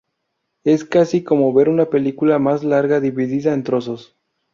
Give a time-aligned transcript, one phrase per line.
[0.63, 4.17] Es casi como ver una película más larga dividida en trozos.